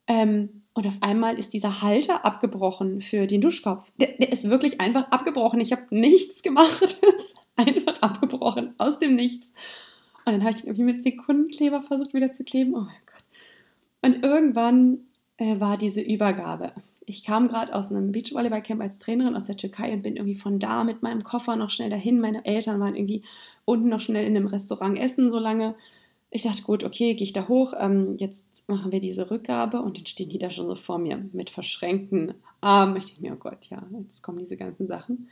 [0.07, 3.91] Ähm, und auf einmal ist dieser Halter abgebrochen für den Duschkopf.
[3.97, 5.61] Der, der ist wirklich einfach abgebrochen.
[5.61, 6.81] Ich habe nichts gemacht.
[7.15, 9.53] ist einfach abgebrochen aus dem Nichts.
[10.25, 12.73] Und dann habe ich irgendwie mit Sekundenkleber versucht wieder zu kleben.
[12.73, 13.23] Oh mein Gott.
[14.01, 14.99] Und irgendwann
[15.37, 16.73] äh, war diese Übergabe.
[17.05, 20.57] Ich kam gerade aus einem Beachvolleyballcamp als Trainerin aus der Türkei und bin irgendwie von
[20.57, 22.19] da mit meinem Koffer noch schnell dahin.
[22.19, 23.23] Meine Eltern waren irgendwie
[23.65, 25.75] unten noch schnell in einem Restaurant essen so lange
[26.35, 29.99] ich dachte, gut, okay, gehe ich da hoch, ähm, jetzt machen wir diese Rückgabe und
[29.99, 32.97] dann stehen die da schon so vor mir mit verschränkten Armen.
[32.97, 35.29] Ich denke mir, oh Gott, ja, jetzt kommen diese ganzen Sachen.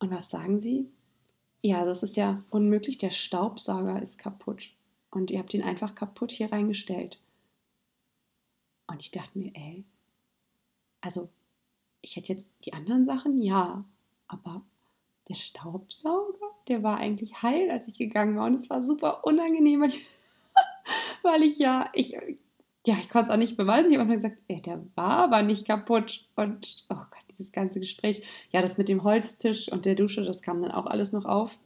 [0.00, 0.90] Und was sagen sie?
[1.62, 4.68] Ja, das ist ja unmöglich, der Staubsauger ist kaputt.
[5.10, 7.18] Und ihr habt ihn einfach kaputt hier reingestellt.
[8.86, 9.84] Und ich dachte mir, ey,
[11.00, 11.30] also
[12.02, 13.82] ich hätte jetzt die anderen Sachen, ja,
[14.26, 14.60] aber
[15.30, 18.46] der Staubsauger, der war eigentlich heil, als ich gegangen war.
[18.46, 19.82] Und es war super unangenehm,
[21.22, 22.16] weil ich, ja, ich,
[22.86, 23.90] ja, ich konnte es auch nicht beweisen.
[23.90, 26.26] Ich habe einfach gesagt, ey, der war aber nicht kaputt.
[26.36, 28.22] Und, oh Gott, dieses ganze Gespräch.
[28.50, 31.58] Ja, das mit dem Holztisch und der Dusche, das kam dann auch alles noch auf.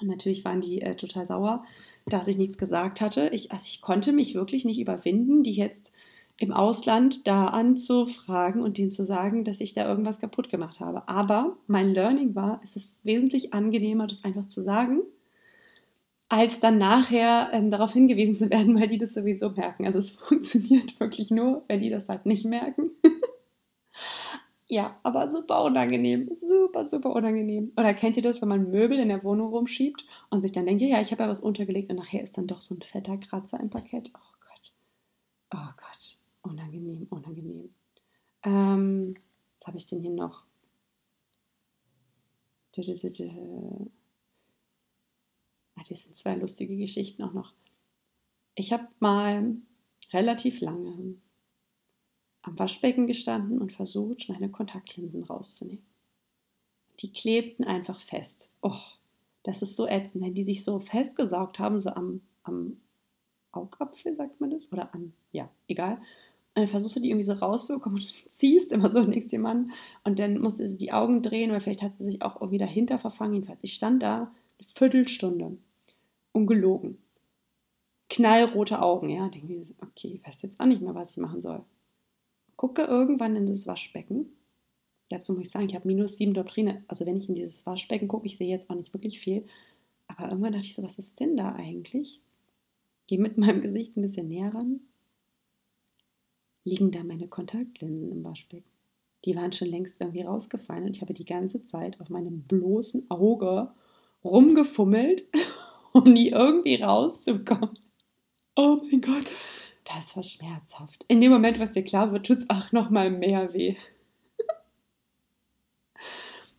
[0.00, 1.64] Und natürlich waren die äh, total sauer,
[2.06, 3.28] dass ich nichts gesagt hatte.
[3.28, 5.92] Ich, also ich konnte mich wirklich nicht überwinden, die jetzt
[6.38, 11.08] im Ausland da anzufragen und denen zu sagen, dass ich da irgendwas kaputt gemacht habe.
[11.08, 15.02] Aber mein Learning war, es ist wesentlich angenehmer, das einfach zu sagen,
[16.28, 19.86] als dann nachher ähm, darauf hingewiesen zu werden, weil die das sowieso merken.
[19.86, 22.90] Also es funktioniert wirklich nur, wenn die das halt nicht merken.
[24.66, 26.30] ja, aber super unangenehm.
[26.34, 27.72] Super, super unangenehm.
[27.76, 30.82] Oder kennt ihr das, wenn man Möbel in der Wohnung rumschiebt und sich dann denkt,
[30.82, 33.60] ja, ich habe ja was untergelegt und nachher ist dann doch so ein fetter Kratzer
[33.60, 34.10] im Parkett.
[34.14, 34.72] Oh Gott.
[35.54, 35.83] Oh Gott.
[36.44, 37.74] Unangenehm, unangenehm.
[38.42, 39.14] Ähm,
[39.58, 40.44] was habe ich denn hier noch?
[45.76, 47.54] Ah, das sind zwei lustige Geschichten auch noch.
[48.54, 49.56] Ich habe mal
[50.12, 51.16] relativ lange
[52.42, 55.84] am Waschbecken gestanden und versucht, meine Kontaktlinsen rauszunehmen.
[57.00, 58.52] Die klebten einfach fest.
[58.60, 58.80] Oh,
[59.44, 62.80] das ist so ätzend, wenn die sich so festgesaugt haben, so am, am
[63.50, 64.70] Augapfel, sagt man das?
[64.72, 66.02] Oder an, ja, egal.
[66.54, 69.72] Und dann versuchst du die irgendwie so rauszukommen und ziehst immer so nix jemanden
[70.04, 72.96] und dann musste sie die Augen drehen, weil vielleicht hat sie sich auch irgendwie dahinter
[72.98, 73.34] verfangen.
[73.34, 75.58] Jedenfalls, ich stand da eine Viertelstunde,
[76.30, 76.98] ungelogen.
[78.08, 79.28] Knallrote Augen, ja.
[79.28, 81.64] Denke mir, okay, ich weiß jetzt auch nicht mehr, was ich machen soll.
[82.54, 84.26] Gucke irgendwann in das Waschbecken.
[85.10, 86.84] Dazu muss ich sagen, ich habe minus sieben Doktrine.
[86.86, 89.44] Also wenn ich in dieses Waschbecken gucke, ich sehe jetzt auch nicht wirklich viel.
[90.06, 92.20] Aber irgendwann dachte ich so, was ist denn da eigentlich?
[93.08, 94.80] Gehe mit meinem Gesicht ein bisschen näher ran
[96.64, 98.70] liegen da meine Kontaktlinsen im Waschbecken.
[99.24, 103.10] Die waren schon längst irgendwie rausgefallen und ich habe die ganze Zeit auf meinem bloßen
[103.10, 103.70] Auge
[104.22, 105.26] rumgefummelt,
[105.92, 107.78] um die irgendwie rauszubekommen.
[108.56, 109.26] Oh mein Gott,
[109.84, 111.04] das war schmerzhaft.
[111.08, 113.76] In dem Moment, was dir klar wird, tut es auch noch mal mehr weh.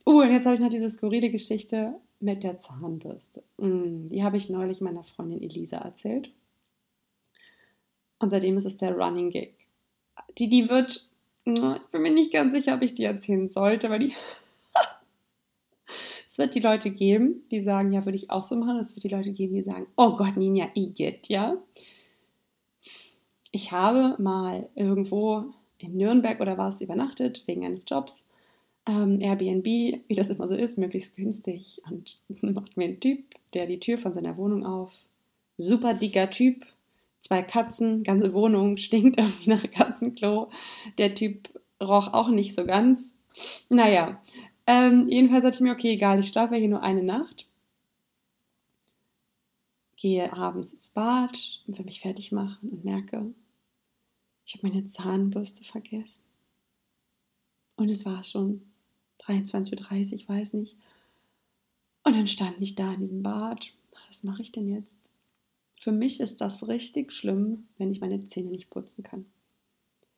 [0.05, 3.43] oh, und jetzt habe ich noch diese skurrile Geschichte mit der Zahnbürste.
[3.57, 6.31] Mm, die habe ich neulich meiner Freundin Elisa erzählt.
[8.19, 9.64] Und seitdem ist es der Running Gig
[10.37, 11.09] die, die wird,
[11.45, 11.53] ich
[11.91, 14.13] bin mir nicht ganz sicher, ob ich die erzählen sollte, weil die
[16.27, 18.77] Es wird die Leute geben, die sagen, ja, würde ich auch so machen.
[18.79, 21.55] Es wird die Leute geben, die sagen, oh Gott, Ninja, igitt, ja.
[23.51, 25.45] Ich habe mal irgendwo
[25.77, 28.25] in Nürnberg oder was übernachtet, wegen eines Jobs.
[28.85, 31.81] Ähm, Airbnb, wie das immer so ist, möglichst günstig.
[31.89, 34.91] Und macht mir ein Typ, der die Tür von seiner Wohnung auf.
[35.57, 36.65] Super dicker Typ,
[37.25, 40.49] zwei Katzen, ganze Wohnung stinkt irgendwie nach Katzenklo.
[40.97, 41.49] Der Typ
[41.81, 43.11] roch auch nicht so ganz.
[43.69, 44.21] Naja,
[44.67, 47.47] ähm, jedenfalls dachte ich mir, okay, egal, ich schlafe hier nur eine Nacht.
[49.97, 53.33] Gehe abends ins Bad und will mich fertig machen und merke,
[54.45, 56.23] ich habe meine Zahnbürste vergessen.
[57.75, 58.61] Und es war schon
[59.21, 60.77] 23.30 Uhr, weiß nicht.
[62.03, 63.73] Und dann stand ich da in diesem Bad.
[64.07, 64.95] Was mache ich denn jetzt?
[65.77, 69.25] Für mich ist das richtig schlimm, wenn ich meine Zähne nicht putzen kann.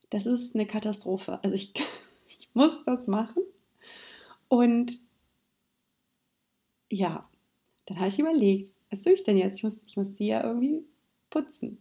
[0.10, 1.44] Das ist eine Katastrophe.
[1.44, 1.74] Also ich,
[2.30, 3.44] ich muss das machen.
[4.48, 5.00] Und
[6.90, 7.30] ja,
[7.86, 9.56] dann habe ich überlegt, was tue ich denn jetzt?
[9.56, 10.86] Ich muss, ich muss die ja irgendwie
[11.30, 11.80] putzen.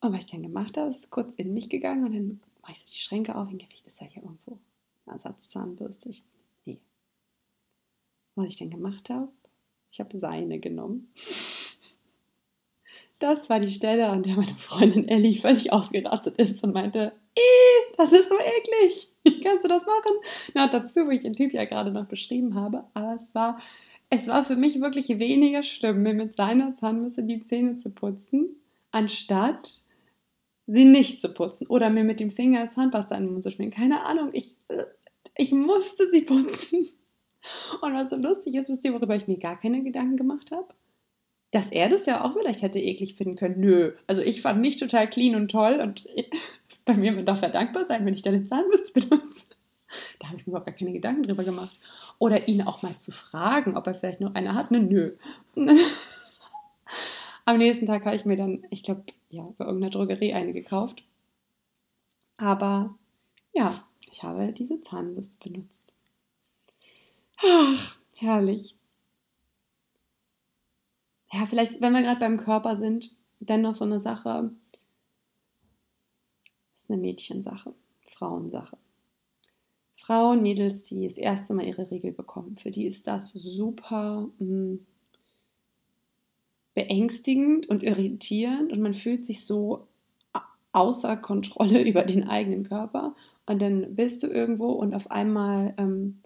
[0.00, 2.80] Und was ich dann gemacht habe, ist kurz in mich gegangen und dann mache ich
[2.80, 4.58] so die Schränke auf und das ist ja hier irgendwo
[5.06, 6.10] Ersatzzahnbürste.
[6.10, 6.24] Ich,
[6.66, 6.78] nee.
[8.34, 9.32] Was ich dann gemacht habe,
[9.90, 11.10] ich habe seine genommen.
[13.24, 17.14] Das war die Stelle, an der meine Freundin Ellie völlig ausgerastet ist und meinte,
[17.96, 19.10] das ist so eklig.
[19.24, 20.12] Wie kannst du das machen?
[20.52, 22.84] Na, dazu, wo ich den Typ ja gerade noch beschrieben habe.
[22.92, 23.58] Aber es war,
[24.10, 28.56] es war für mich wirklich weniger schlimm, mir mit seiner Zahnbürste die Zähne zu putzen,
[28.90, 29.72] anstatt
[30.66, 33.72] sie nicht zu putzen oder mir mit dem Finger Zahnpasta in den Mund zu schmieren.
[33.72, 34.84] Keine Ahnung, ich, äh,
[35.34, 36.90] ich musste sie putzen.
[37.80, 40.68] Und was so lustig ist, wisst ihr, worüber ich mir gar keine Gedanken gemacht habe?
[41.54, 43.60] Dass er das ja auch vielleicht hätte eklig finden können.
[43.60, 46.04] Nö, also ich fand mich total clean und toll und
[46.84, 49.46] bei mir darf er dankbar sein, wenn ich deine Zahnbürste benutze.
[50.18, 51.76] Da habe ich mir überhaupt gar keine Gedanken drüber gemacht.
[52.18, 54.72] Oder ihn auch mal zu fragen, ob er vielleicht noch eine hat.
[54.72, 55.12] Ne, nö.
[57.44, 61.04] Am nächsten Tag habe ich mir dann, ich glaube, ja, bei irgendeiner Drogerie eine gekauft.
[62.36, 62.96] Aber
[63.52, 65.92] ja, ich habe diese Zahnbürste benutzt.
[67.36, 68.74] Ach, herrlich.
[71.34, 74.52] Ja, vielleicht, wenn wir gerade beim Körper sind, dann noch so eine Sache.
[76.72, 77.74] Das ist eine Mädchensache,
[78.12, 78.78] Frauensache.
[79.96, 84.86] Frauen, Mädels, die das erste Mal ihre Regel bekommen, für die ist das super hm,
[86.74, 89.88] beängstigend und irritierend und man fühlt sich so
[90.70, 93.16] außer Kontrolle über den eigenen Körper
[93.46, 96.20] und dann bist du irgendwo und auf einmal ähm,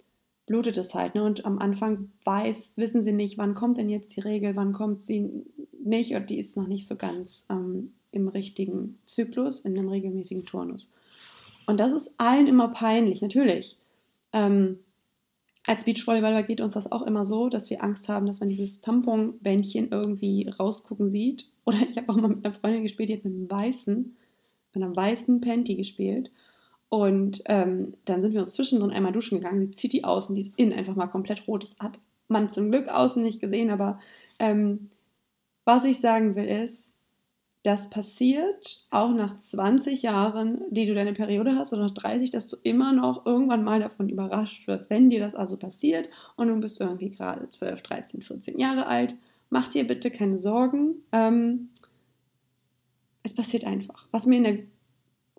[0.49, 1.13] blutet es halt.
[1.13, 1.23] Ne?
[1.23, 5.03] Und am Anfang weiß, wissen sie nicht, wann kommt denn jetzt die Regel, wann kommt
[5.03, 5.45] sie
[5.81, 10.45] nicht und die ist noch nicht so ganz ähm, im richtigen Zyklus, in einem regelmäßigen
[10.45, 10.89] Turnus.
[11.67, 13.77] Und das ist allen immer peinlich, natürlich.
[14.33, 14.79] Ähm,
[15.67, 18.81] als Beachvolleyballer geht uns das auch immer so, dass wir Angst haben, dass man dieses
[18.81, 21.51] Tamponbändchen irgendwie rausgucken sieht.
[21.63, 24.17] Oder ich habe auch mal mit einer Freundin gespielt, die hat mit einem weißen,
[24.73, 26.31] mit einem weißen Panty gespielt.
[26.89, 29.67] Und ähm, dann sind wir uns zwischendrin einmal duschen gegangen.
[29.67, 31.63] Sie zieht die aus und die ist innen einfach mal komplett rot.
[31.63, 33.99] Das hat man zum Glück außen nicht gesehen, aber
[34.39, 34.89] ähm,
[35.65, 36.89] was ich sagen will ist,
[37.63, 42.47] das passiert auch nach 20 Jahren, die du deine Periode hast oder nach 30, dass
[42.47, 44.89] du immer noch irgendwann mal davon überrascht wirst.
[44.89, 49.15] Wenn dir das also passiert und du bist irgendwie gerade 12, 13, 14 Jahre alt,
[49.49, 51.03] mach dir bitte keine Sorgen.
[51.11, 51.69] Ähm,
[53.23, 54.07] es passiert einfach.
[54.11, 54.57] Was mir in der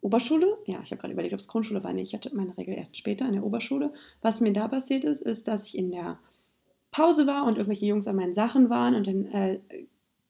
[0.02, 2.74] Oberschule, ja, ich habe gerade überlegt, ob es Grundschule war, nee, ich hatte meine Regel
[2.74, 3.92] erst später in der Oberschule.
[4.22, 6.18] Was mir da passiert ist, ist, dass ich in der
[6.90, 9.60] Pause war und irgendwelche Jungs an meinen Sachen waren und dann äh,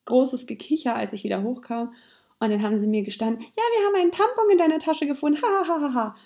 [0.06, 1.94] großes Gekicher, als ich wieder hochkam.
[2.40, 5.40] Und dann haben sie mir gestanden, ja, wir haben einen Tampon in deiner Tasche gefunden,
[5.42, 6.16] ha, ha, ha, ha.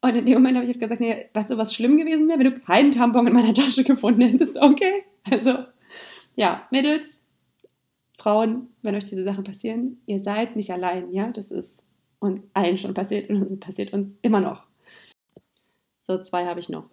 [0.00, 2.52] Und in dem Moment habe ich gesagt, nee, weißt du, was schlimm gewesen wäre, wenn
[2.52, 5.04] du keinen Tampon in meiner Tasche gefunden hättest, okay?
[5.30, 5.64] Also,
[6.36, 7.22] ja, Mädels,
[8.18, 11.82] Frauen, wenn euch diese Sachen passieren, ihr seid nicht allein, ja, das ist
[12.18, 14.66] uns allen schon passiert und es passiert uns immer noch.
[16.00, 16.90] So, zwei habe ich noch.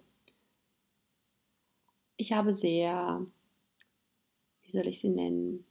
[2.16, 3.26] Ich habe sehr,
[4.62, 5.64] wie soll ich sie nennen,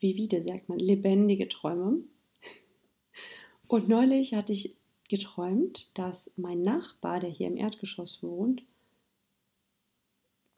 [0.00, 1.98] vivide, sagt man, lebendige Träume.
[3.66, 4.76] Und neulich hatte ich
[5.08, 8.64] geträumt, dass mein Nachbar, der hier im Erdgeschoss wohnt,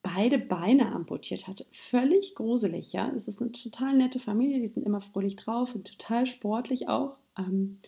[0.03, 1.66] beide Beine amputiert hatte.
[1.73, 3.12] Völlig gruselig, ja.
[3.14, 7.16] Es ist eine total nette Familie, die sind immer fröhlich drauf und total sportlich auch.
[7.38, 7.79] Ähm,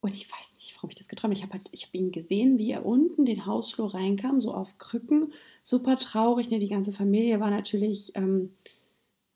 [0.00, 1.38] und ich weiß nicht, warum ich das geträumt habe.
[1.38, 5.32] Ich habe halt, hab ihn gesehen, wie er unten den Hausflur reinkam, so auf Krücken.
[5.64, 6.50] Super traurig.
[6.50, 6.58] Ne?
[6.58, 8.52] Die ganze Familie war natürlich ähm,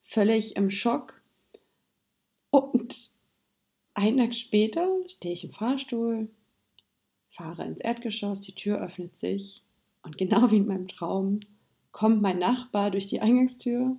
[0.02, 1.20] völlig im Schock.
[2.50, 3.10] Und
[3.94, 6.28] einen Tag später stehe ich im Fahrstuhl,
[7.30, 9.62] fahre ins Erdgeschoss, die Tür öffnet sich
[10.02, 11.40] und genau wie in meinem Traum
[11.92, 13.96] kommt mein Nachbar durch die Eingangstür,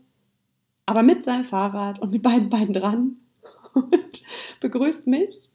[0.86, 3.18] aber mit seinem Fahrrad und mit beiden Beinen dran
[3.74, 4.24] und
[4.60, 5.50] begrüßt mich.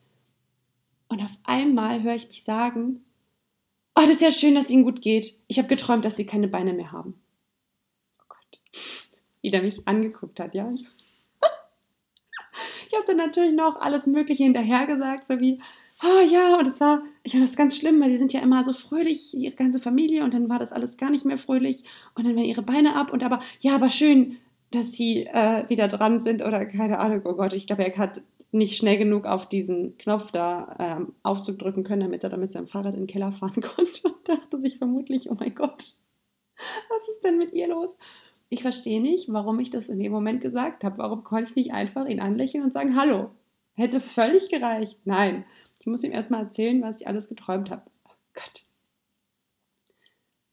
[1.09, 3.04] Und auf einmal höre ich mich sagen,
[3.94, 5.35] oh, das ist ja schön, dass Ihnen gut geht.
[5.48, 7.20] Ich habe geträumt, dass Sie keine Beine mehr haben.
[8.20, 8.61] Oh Gott.
[9.40, 10.70] Wie der mich angeguckt hat, ja.
[10.72, 10.83] Ich,
[12.88, 15.61] ich habe dann natürlich noch alles Mögliche hinterher gesagt, so wie,
[16.02, 18.64] oh ja, und es war, ich fand das ganz schlimm, weil sie sind ja immer
[18.64, 22.26] so fröhlich, ihre ganze Familie, und dann war das alles gar nicht mehr fröhlich, und
[22.26, 24.38] dann waren ihre Beine ab, und aber, ja, aber schön,
[24.70, 28.22] dass sie äh, wieder dran sind, oder keine Ahnung, oh Gott, ich glaube, er hat
[28.50, 32.68] nicht schnell genug auf diesen Knopf da ähm, Aufzug drücken können, damit er damit seinem
[32.68, 35.98] Fahrrad in den Keller fahren konnte, und dachte sich vermutlich, oh mein Gott,
[36.88, 37.98] was ist denn mit ihr los?
[38.50, 40.98] Ich verstehe nicht, warum ich das in dem Moment gesagt habe.
[40.98, 43.31] Warum konnte ich nicht einfach ihn anlächeln und sagen, hallo?
[43.74, 44.98] Hätte völlig gereicht.
[45.04, 45.44] Nein,
[45.78, 47.83] ich muss ihm erstmal erzählen, was ich alles geträumt habe.
[48.07, 48.64] Oh Gott.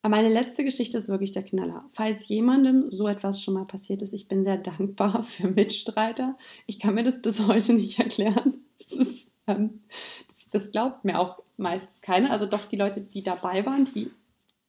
[0.05, 1.83] Aber meine letzte Geschichte ist wirklich der Knaller.
[1.91, 6.37] Falls jemandem so etwas schon mal passiert ist, ich bin sehr dankbar für Mitstreiter.
[6.67, 8.63] Ich kann mir das bis heute nicht erklären.
[8.77, 9.81] Das, ist, ähm,
[10.29, 12.29] das, das glaubt mir auch meistens keiner.
[12.29, 14.11] Also doch die Leute, die dabei waren, die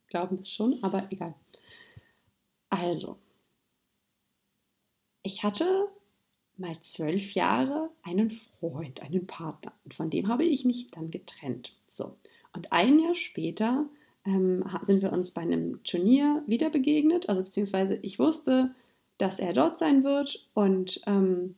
[0.08, 1.34] glauben das schon, aber egal.
[2.70, 3.18] Also,
[5.22, 5.90] ich hatte
[6.56, 9.74] mal zwölf Jahre einen Freund, einen Partner.
[9.84, 11.76] Und von dem habe ich mich dann getrennt.
[11.86, 12.16] So.
[12.54, 13.86] Und ein Jahr später
[14.26, 17.28] ähm, sind wir uns bei einem Turnier wieder begegnet.
[17.28, 18.74] Also beziehungsweise ich wusste,
[19.18, 20.46] dass er dort sein wird.
[20.54, 21.54] Und ähm,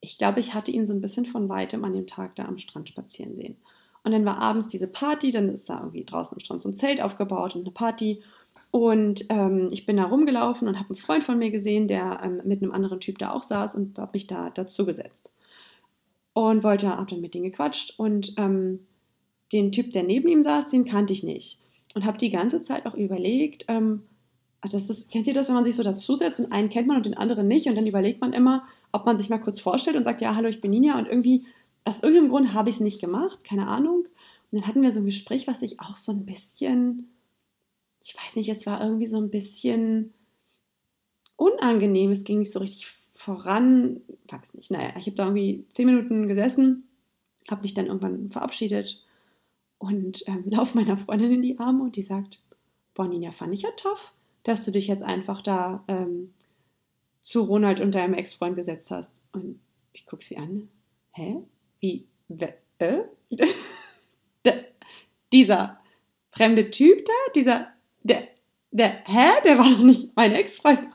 [0.00, 2.58] ich glaube, ich hatte ihn so ein bisschen von weitem an dem Tag da am
[2.58, 3.56] Strand spazieren sehen.
[4.04, 6.74] Und dann war abends diese Party, dann ist da irgendwie draußen am Strand so ein
[6.74, 8.22] Zelt aufgebaut und eine Party.
[8.70, 12.42] Und ähm, ich bin da rumgelaufen und habe einen Freund von mir gesehen, der ähm,
[12.44, 15.30] mit einem anderen Typ da auch saß und habe mich da dazu gesetzt.
[16.34, 18.80] Und wollte, habe dann mit denen gequatscht und ähm,
[19.52, 21.60] den Typ, der neben ihm saß, den kannte ich nicht.
[21.94, 24.02] Und habe die ganze Zeit auch überlegt, ähm,
[24.60, 27.06] das ist, kennt ihr das, wenn man sich so dazusetzt und einen kennt man und
[27.06, 30.04] den anderen nicht und dann überlegt man immer, ob man sich mal kurz vorstellt und
[30.04, 31.44] sagt, ja, hallo, ich bin Ninja und irgendwie,
[31.84, 34.08] aus irgendeinem Grund habe ich es nicht gemacht, keine Ahnung.
[34.50, 37.08] Und dann hatten wir so ein Gespräch, was sich auch so ein bisschen
[38.06, 40.14] ich weiß nicht, es war irgendwie so ein bisschen
[41.34, 42.12] unangenehm.
[42.12, 44.00] Es ging nicht so richtig voran.
[44.28, 44.70] Weiß nicht.
[44.70, 46.86] Naja, ich habe da irgendwie zehn Minuten gesessen,
[47.50, 49.04] habe mich dann irgendwann verabschiedet
[49.78, 52.42] und ähm, laufe meiner Freundin in die Arme und die sagt:
[52.94, 54.12] Boah, fand ich ja tough,
[54.42, 56.32] dass du dich jetzt einfach da ähm,
[57.20, 59.22] zu Ronald und deinem Ex-Freund gesetzt hast.
[59.32, 59.60] Und
[59.92, 60.68] ich gucke sie an:
[61.12, 61.36] Hä?
[61.80, 62.06] Wie?
[62.78, 63.02] Äh?
[65.32, 65.78] dieser
[66.30, 67.68] fremde Typ da, dieser
[68.02, 68.28] der,
[68.70, 69.28] der, hä?
[69.44, 70.88] Der war doch nicht mein Ex-Freund.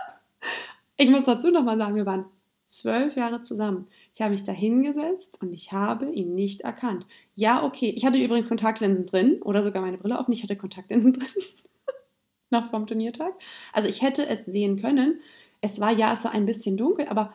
[0.96, 2.26] ich muss dazu nochmal sagen, wir waren
[2.64, 3.88] zwölf Jahre zusammen.
[4.14, 7.06] Ich habe mich da hingesetzt und ich habe ihn nicht erkannt.
[7.34, 7.90] Ja, okay.
[7.90, 11.28] Ich hatte übrigens Kontaktlinsen drin oder sogar meine Brille auf ich hatte Kontaktlinsen drin.
[12.50, 13.32] Noch vom Turniertag.
[13.72, 15.20] Also ich hätte es sehen können.
[15.60, 17.32] Es war ja, es war ein bisschen dunkel, aber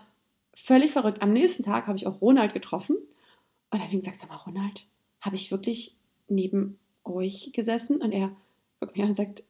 [0.53, 1.21] völlig verrückt.
[1.21, 2.97] Am nächsten Tag habe ich auch Ronald getroffen
[3.71, 4.87] und habe ihm gesagt, sag mal, Ronald,
[5.21, 5.95] habe ich wirklich
[6.27, 8.01] neben euch gesessen?
[8.01, 8.35] Und er,
[8.79, 9.43] guckt mir an und sagt,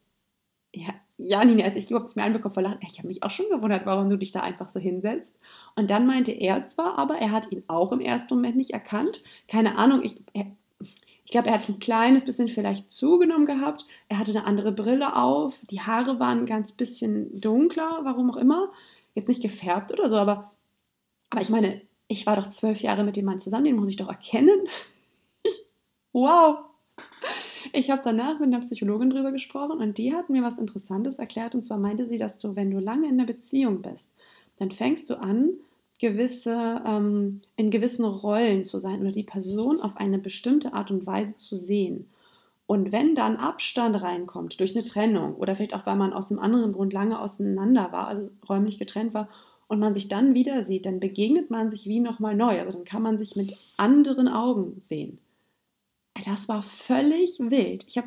[0.73, 3.32] ja, ja, Nina, als ich überhaupt nicht mehr anbekommen vor Lachen, ich habe mich auch
[3.32, 5.38] schon gewundert, warum du dich da einfach so hinsetzt.
[5.75, 9.23] Und dann meinte er zwar, aber er hat ihn auch im ersten Moment nicht erkannt.
[9.47, 13.86] Keine Ahnung, ich, ich glaube, er hat ein kleines bisschen vielleicht zugenommen gehabt.
[14.10, 15.56] Er hatte eine andere Brille auf.
[15.71, 18.71] Die Haare waren ein ganz bisschen dunkler, warum auch immer.
[19.13, 20.51] Jetzt nicht gefärbt oder so, aber,
[21.30, 23.95] aber ich meine, ich war doch zwölf Jahre mit dem Mann zusammen, den muss ich
[23.95, 24.67] doch erkennen.
[26.12, 26.65] wow.
[27.73, 31.56] Ich habe danach mit einer Psychologin drüber gesprochen und die hat mir was Interessantes erklärt.
[31.56, 34.12] Und zwar meinte sie, dass du, wenn du lange in einer Beziehung bist,
[34.58, 35.51] dann fängst du an,
[35.99, 41.06] gewisse, ähm, in gewissen Rollen zu sein oder die Person auf eine bestimmte Art und
[41.06, 42.08] Weise zu sehen.
[42.67, 46.39] Und wenn dann Abstand reinkommt durch eine Trennung oder vielleicht auch, weil man aus einem
[46.39, 49.30] anderen Grund lange auseinander war, also räumlich getrennt war,
[49.67, 52.60] und man sich dann wieder sieht, dann begegnet man sich wie nochmal neu.
[52.60, 55.17] Also dann kann man sich mit anderen Augen sehen.
[56.23, 57.86] Das war völlig wild.
[57.88, 58.06] Ich, hab,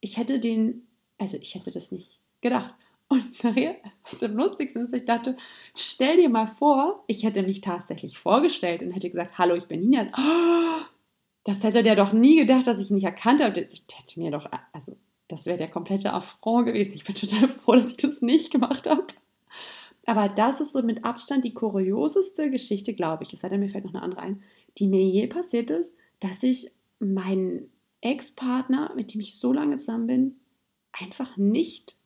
[0.00, 0.86] ich hätte den,
[1.18, 2.74] also ich hätte das nicht gedacht.
[3.08, 5.36] Und Maria, was am lustigsten ist, ich dachte,
[5.74, 9.80] stell dir mal vor, ich hätte mich tatsächlich vorgestellt und hätte gesagt, hallo, ich bin
[9.80, 10.08] Nina.
[10.16, 10.84] Oh,
[11.44, 13.52] das hätte der doch nie gedacht, dass ich ihn nicht erkannt habe.
[13.52, 16.94] Das hätte mir doch, also das wäre der komplette Affront gewesen.
[16.94, 19.06] Ich bin total froh, dass ich das nicht gemacht habe.
[20.06, 23.68] Aber das ist so mit Abstand die kurioseste Geschichte, glaube ich, es sei denn, mir
[23.68, 24.42] fällt noch eine andere ein,
[24.78, 27.70] die mir je passiert ist, dass ich meinen
[28.00, 30.40] Ex-Partner, mit dem ich so lange zusammen bin,
[30.92, 31.98] einfach nicht,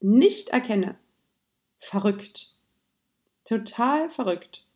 [0.00, 0.96] nicht erkenne.
[1.78, 2.54] Verrückt.
[3.44, 4.66] Total verrückt.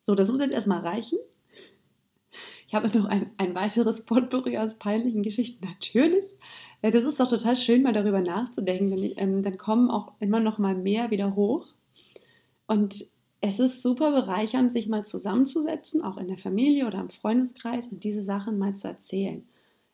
[0.00, 1.18] So, das muss jetzt erstmal reichen.
[2.66, 5.66] Ich habe noch ein, ein weiteres Potpourri aus peinlichen Geschichten.
[5.66, 6.24] Natürlich.
[6.82, 8.88] Ja, das ist doch total schön, mal darüber nachzudenken.
[8.88, 11.74] Denn, ähm, dann kommen auch immer noch mal mehr wieder hoch.
[12.66, 13.11] Und
[13.44, 18.04] es ist super bereichernd, sich mal zusammenzusetzen, auch in der Familie oder im Freundeskreis und
[18.04, 19.44] diese Sachen mal zu erzählen.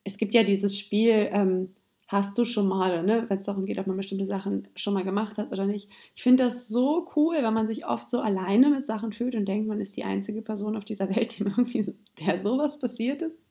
[0.04, 1.70] Es gibt ja dieses Spiel, ähm,
[2.08, 5.02] hast du schon mal, ne, wenn es darum geht, ob man bestimmte Sachen schon mal
[5.02, 5.88] gemacht hat oder nicht.
[6.14, 9.48] Ich finde das so cool, weil man sich oft so alleine mit Sachen fühlt und
[9.48, 11.86] denkt, man ist die einzige Person auf dieser Welt, die irgendwie,
[12.20, 13.42] der sowas passiert ist.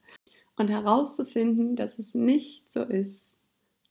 [0.58, 3.36] Und herauszufinden, dass es nicht so ist,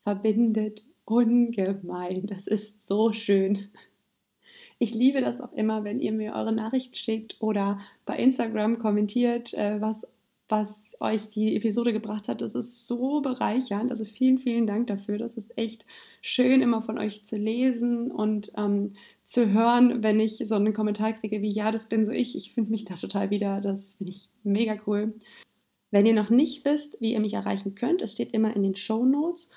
[0.04, 2.26] verbindet ungemein.
[2.26, 3.70] Das ist so schön.
[4.78, 9.54] Ich liebe das auch immer, wenn ihr mir eure Nachrichten schickt oder bei Instagram kommentiert,
[9.54, 10.06] äh, was
[10.48, 12.40] was euch die Episode gebracht hat.
[12.40, 13.90] Das ist so bereichernd.
[13.90, 15.18] Also vielen, vielen Dank dafür.
[15.18, 15.84] Das ist echt
[16.22, 21.12] schön, immer von euch zu lesen und ähm, zu hören, wenn ich so einen Kommentar
[21.14, 22.36] kriege wie, ja, das bin so ich.
[22.36, 23.60] Ich finde mich da total wieder.
[23.60, 25.14] Das finde ich mega cool.
[25.90, 28.76] Wenn ihr noch nicht wisst, wie ihr mich erreichen könnt, es steht immer in den
[28.76, 29.50] Show Notes.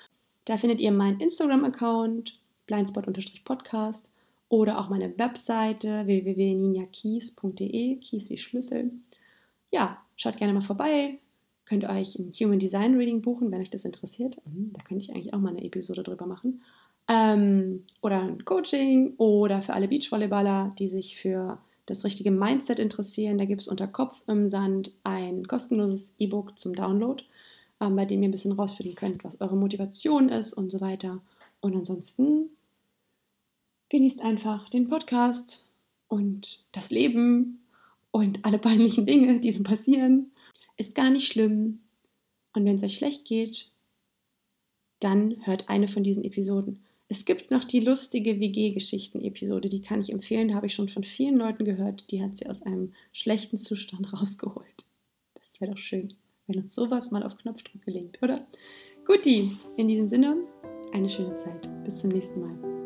[0.44, 4.09] Da findet ihr meinen Instagram-Account, blindspot-podcast
[4.50, 8.90] oder auch meine Webseite www.ninjakies.de, Kies wie Schlüssel.
[9.70, 11.18] Ja, Schaut gerne mal vorbei.
[11.64, 14.36] Könnt ihr euch ein Human Design Reading buchen, wenn euch das interessiert.
[14.44, 16.60] Mhm, da könnte ich eigentlich auch mal eine Episode drüber machen.
[17.08, 23.38] Ähm, oder ein Coaching oder für alle Beachvolleyballer, die sich für das richtige Mindset interessieren.
[23.38, 27.24] Da gibt es unter Kopf im Sand ein kostenloses E-Book zum Download,
[27.80, 31.22] ähm, bei dem ihr ein bisschen rausfinden könnt, was eure Motivation ist und so weiter.
[31.62, 32.50] Und ansonsten
[33.90, 35.66] genießt einfach den Podcast
[36.08, 37.60] und das Leben
[38.10, 40.32] und alle peinlichen Dinge, die so passieren,
[40.76, 41.80] ist gar nicht schlimm.
[42.54, 43.70] Und wenn es euch schlecht geht,
[44.98, 46.80] dann hört eine von diesen Episoden.
[47.08, 50.48] Es gibt noch die lustige WG-Geschichten-Episode, die kann ich empfehlen.
[50.48, 52.10] Da habe ich schon von vielen Leuten gehört.
[52.10, 54.84] Die hat sie aus einem schlechten Zustand rausgeholt.
[55.34, 56.14] Das wäre doch schön,
[56.46, 58.46] wenn uns sowas mal auf Knopfdruck gelingt, oder?
[59.04, 60.36] Guti, in diesem Sinne,
[60.92, 61.68] eine schöne Zeit.
[61.84, 62.79] Bis zum nächsten Mal.